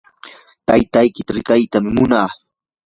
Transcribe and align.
taytaykita 0.67 1.31
riqitam 1.37 1.85
munaa. 1.95 2.29